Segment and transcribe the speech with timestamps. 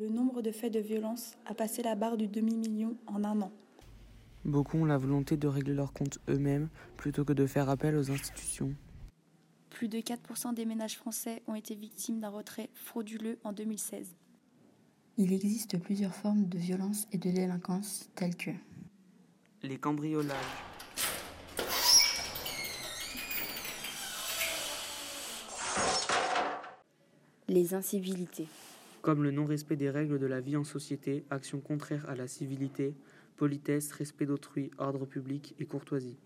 [0.00, 3.50] Le nombre de faits de violence a passé la barre du demi-million en un an.
[4.44, 8.08] Beaucoup ont la volonté de régler leurs comptes eux-mêmes plutôt que de faire appel aux
[8.08, 8.72] institutions.
[9.70, 14.14] Plus de 4% des ménages français ont été victimes d'un retrait frauduleux en 2016.
[15.16, 18.52] Il existe plusieurs formes de violence et de délinquance telles que
[19.64, 20.36] les cambriolages,
[27.48, 28.46] les incivilités,
[29.02, 32.94] comme le non-respect des règles de la vie en société, actions contraires à la civilité,
[33.36, 36.18] politesse, respect d'autrui, ordre public et courtoisie.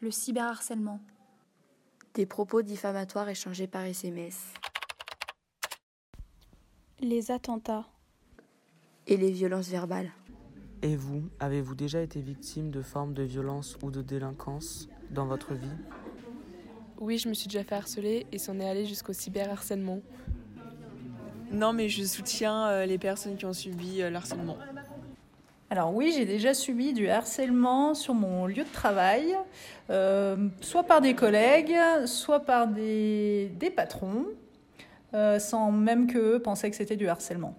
[0.00, 1.00] Le cyberharcèlement,
[2.14, 4.54] des propos diffamatoires échangés par SMS,
[7.00, 7.86] les attentats
[9.06, 10.12] et les violences verbales.
[10.82, 15.54] Et vous, avez-vous déjà été victime de formes de violence ou de délinquance dans votre
[15.54, 15.66] vie?
[16.98, 20.02] Oui, je me suis déjà fait harceler et c'en est allé jusqu'au cyberharcèlement.
[21.54, 24.56] Non, mais je soutiens euh, les personnes qui ont subi euh, l'harcèlement.
[25.70, 29.36] Alors oui, j'ai déjà subi du harcèlement sur mon lieu de travail,
[29.90, 31.74] euh, soit par des collègues,
[32.06, 34.26] soit par des, des patrons,
[35.38, 37.56] sans même qu'eux pensaient que c'était du harcèlement.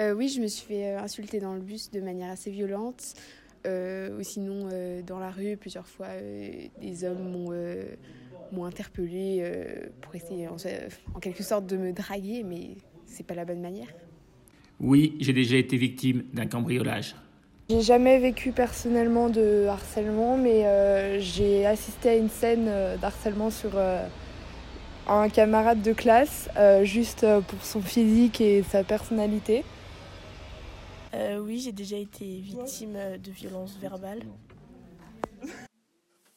[0.00, 3.14] oui, je me suis fait insulter dans le bus de manière assez violente.
[3.66, 4.68] Ou sinon,
[5.06, 6.08] dans la rue, plusieurs fois,
[6.80, 7.52] des hommes m'ont
[8.54, 10.56] m'ont interpellé euh, pour essayer en,
[11.14, 13.88] en, quelque sorte de me draguer, mais c'est pas la bonne manière.
[14.80, 17.14] Oui, j'ai déjà été victime d'un cambriolage.
[17.70, 23.50] J'ai jamais vécu personnellement de harcèlement, mais euh, j'ai assisté à une scène euh, d'harcèlement
[23.50, 23.72] sur
[25.06, 26.48] un camarade de classe,
[26.82, 29.62] juste pour son physique et sa personnalité.
[31.40, 34.24] Oui, j'ai déjà été victime de violences verbales.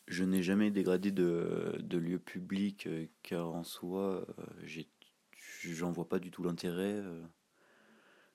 [0.08, 4.84] Je n'ai jamais dégradé de, de lieu public euh, car en soi, euh,
[5.64, 6.94] j'en vois pas du tout l'intérêt.
[6.94, 7.22] Euh,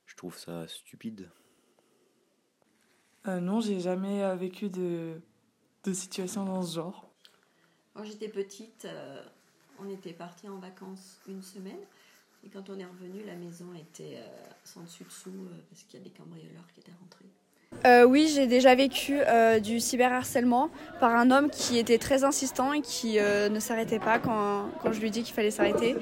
[0.05, 1.31] je trouve ça stupide.
[3.27, 5.23] Euh, non, j'ai jamais vécu de,
[5.85, 7.11] de situation dans ce genre.
[7.95, 8.87] Quand j'étais petite,
[9.79, 11.81] on était parti en vacances une semaine.
[12.45, 14.19] Et quand on est revenu, la maison était
[14.65, 17.27] sans dessus-dessous parce qu'il y a des cambrioleurs qui étaient rentrés.
[17.85, 20.71] Euh, oui, j'ai déjà vécu euh, du cyberharcèlement
[21.01, 24.93] par un homme qui était très insistant et qui euh, ne s'arrêtait pas quand, quand
[24.93, 25.97] je lui dis qu'il fallait s'arrêter.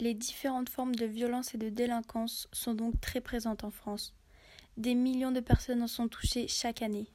[0.00, 4.14] Les différentes formes de violence et de délinquance sont donc très présentes en France.
[4.78, 7.06] Des millions de personnes en sont touchées chaque année.